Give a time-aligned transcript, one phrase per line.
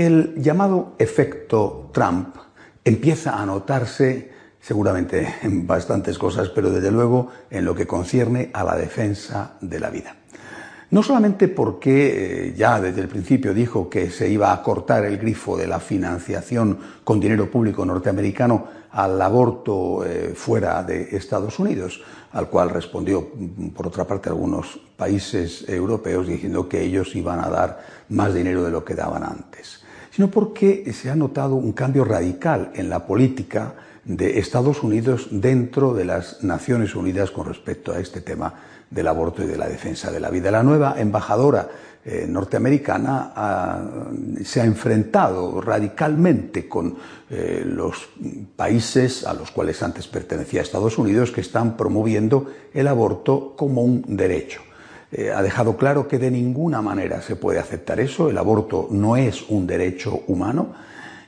[0.00, 2.34] El llamado efecto Trump
[2.82, 8.64] empieza a notarse seguramente en bastantes cosas, pero desde luego en lo que concierne a
[8.64, 10.16] la defensa de la vida.
[10.90, 15.18] No solamente porque eh, ya desde el principio dijo que se iba a cortar el
[15.18, 22.02] grifo de la financiación con dinero público norteamericano al aborto eh, fuera de Estados Unidos,
[22.32, 23.28] al cual respondió,
[23.76, 28.70] por otra parte, algunos países europeos diciendo que ellos iban a dar más dinero de
[28.70, 33.74] lo que daban antes, sino porque se ha notado un cambio radical en la política
[34.04, 38.54] de Estados Unidos dentro de las Naciones Unidas con respecto a este tema
[38.90, 40.50] del aborto y de la defensa de la vida.
[40.50, 41.68] La nueva embajadora
[42.02, 44.08] eh, norteamericana
[44.42, 46.96] se ha enfrentado radicalmente con
[47.28, 48.08] eh, los
[48.56, 54.02] países a los cuales antes pertenecía Estados Unidos que están promoviendo el aborto como un
[54.16, 54.62] derecho.
[55.12, 59.16] Eh, ha dejado claro que de ninguna manera se puede aceptar eso, el aborto no
[59.16, 60.72] es un derecho humano.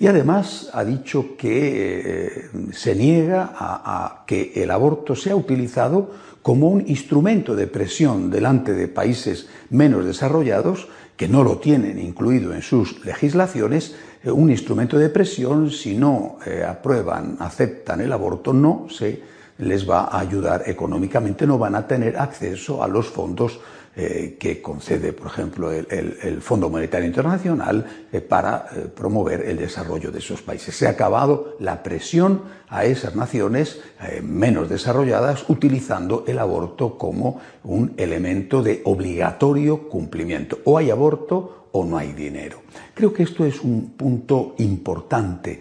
[0.00, 6.84] Y además ha dicho que se niega a que el aborto sea utilizado como un
[6.86, 10.86] instrumento de presión delante de países menos desarrollados
[11.18, 16.38] que no lo tienen incluido en sus legislaciones, eh, un instrumento de presión, si no
[16.46, 19.20] eh, aprueban, aceptan el aborto, no se
[19.58, 23.60] les va a ayudar económicamente, no van a tener acceso a los fondos
[24.00, 30.12] eh, que concede, por ejemplo, el, Fondo Monetario Internacional eh, para eh, promover el desarrollo
[30.12, 30.76] de esos países.
[30.76, 33.80] Se ha acabado la presión a esas naciones
[34.22, 40.58] menos desarrolladas utilizando el aborto como un elemento de obligatorio cumplimiento.
[40.64, 42.62] O hay aborto o no hay dinero.
[42.94, 45.60] Creo que esto es un punto importante,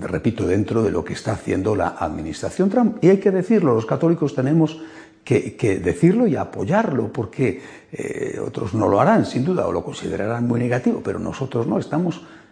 [0.00, 2.98] repito, dentro de lo que está haciendo la administración Trump.
[3.02, 4.80] Y hay que decirlo, los católicos tenemos
[5.24, 7.60] que, decirlo y apoyarlo, porque
[7.90, 11.78] eh, otros no lo harán, sin duda, o lo considerarán muy negativo, pero nosotros no,
[11.78, 12.43] estamos eh,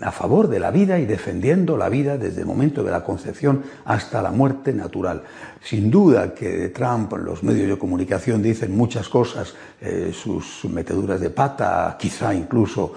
[0.00, 3.62] a favor de la vida y defendiendo la vida desde el momento de la concepción
[3.84, 5.22] hasta la muerte natural.
[5.62, 11.30] Sin duda que Trump los medios de comunicación dicen muchas cosas, eh, sus meteduras de
[11.30, 12.94] pata, quizá incluso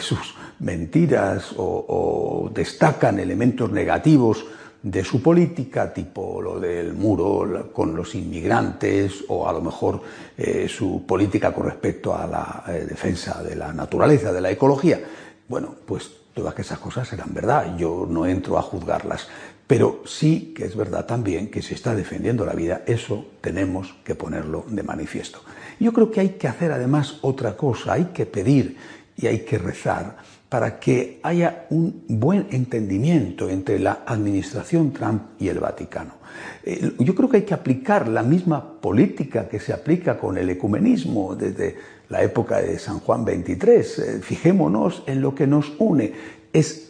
[0.00, 4.44] sus mentiras o destacan elementos negativos
[4.82, 10.00] de su política, tipo lo del muro con los inmigrantes o a lo mejor
[10.36, 15.00] eh, su política con respecto a la eh, defensa de la naturaleza, de la ecología.
[15.48, 19.28] Bueno, pues todas esas cosas serán verdad, yo no entro a juzgarlas,
[19.66, 24.14] pero sí que es verdad también que se está defendiendo la vida, eso tenemos que
[24.14, 25.40] ponerlo de manifiesto.
[25.80, 28.76] Yo creo que hay que hacer además otra cosa, hay que pedir
[29.16, 30.16] y hay que rezar
[30.48, 36.14] para que haya un buen entendimiento entre la administración Trump y el Vaticano.
[36.62, 40.48] Eh, yo creo que hay que aplicar la misma política que se aplica con el
[40.50, 41.76] ecumenismo desde
[42.08, 43.68] la época de San Juan XXIII.
[43.68, 46.12] Eh, fijémonos en lo que nos une.
[46.52, 46.88] Es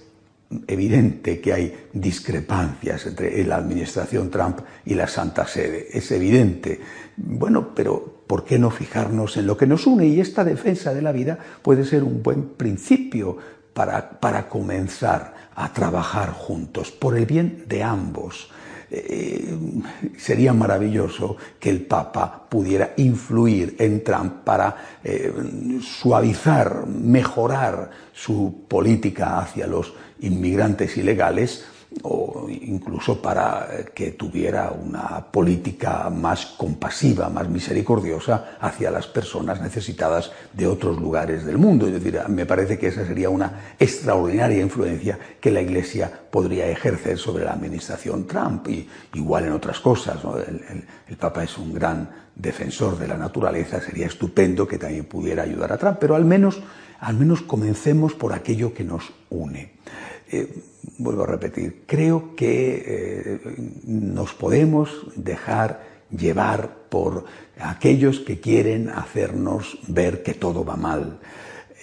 [0.67, 5.89] evidente que hay discrepancias entre la administración Trump y la Santa Sede.
[5.93, 6.81] Es evidente.
[7.17, 10.07] Bueno, pero ¿por qué no fijarnos en lo que nos une?
[10.07, 13.37] Y esta defensa de la vida puede ser un buen principio
[13.75, 18.51] para, para comenzar a trabajar juntos por el bien de ambos.
[18.91, 19.55] Eh,
[20.17, 25.31] sería maravilloso que el Papa pudiera influir en Trump para eh,
[25.83, 31.65] suavizar, mejorar su política hacia los inmigrantes ilegales
[32.03, 40.31] o incluso para que tuviera una política más compasiva, más misericordiosa hacia las personas necesitadas
[40.53, 41.87] de otros lugares del mundo.
[41.87, 47.19] Es decir, me parece que esa sería una extraordinaria influencia que la Iglesia podría ejercer
[47.19, 50.19] sobre la administración Trump, y igual en otras cosas.
[51.09, 55.73] El, Papa es un gran defensor de la naturaleza, sería estupendo que también pudiera ayudar
[55.73, 56.61] a Trump, pero al menos,
[57.01, 59.73] al menos comencemos por aquello que nos une.
[60.31, 60.63] Eh,
[60.99, 63.41] vuelvo a repetir, creo que eh,
[63.85, 67.25] nos podemos dejar llevar por
[67.59, 71.19] aquellos que quieren hacernos ver que todo va mal.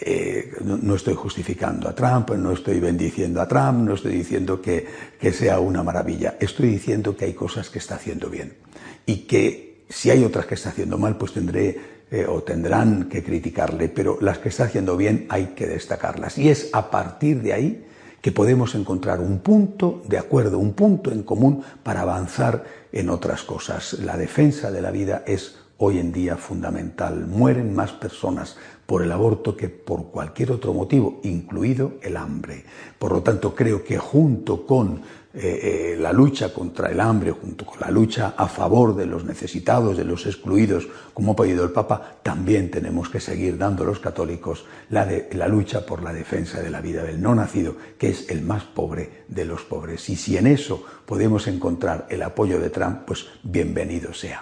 [0.02, 4.86] Eh, no, estoy justificando a Trump, no estoy bendiciendo a Trump, no estoy diciendo que,
[5.19, 8.57] que sea una maravilla, estoy diciendo que hay cosas que está haciendo bien
[9.06, 11.96] y que si hay otras que está haciendo mal, pues tendré
[12.28, 16.38] o tendrán que criticarle, pero las que está haciendo bien hay que destacarlas.
[16.38, 17.86] Y es a partir de ahí
[18.22, 23.44] que podemos encontrar un punto de acuerdo, un punto en común para avanzar en otras
[23.44, 23.94] cosas.
[23.94, 27.25] La defensa de la vida es hoy en día fundamental.
[27.27, 32.66] Mueren más personas por el aborto que por cualquier otro motivo, incluido el hambre.
[33.00, 35.01] Por lo tanto, creo que junto con
[35.38, 39.25] eh, eh, la lucha contra el hambre, junto con la lucha a favor de los
[39.25, 43.88] necesitados, de los excluidos, como ha pedido el Papa, también tenemos que seguir dando a
[43.88, 48.10] los católicos la, la lucha por la defensa de la vida del no nacido, que
[48.10, 50.10] es el más pobre de los pobres.
[50.10, 54.42] Y si en eso podemos encontrar el apoyo de Trump, pues bienvenido sea.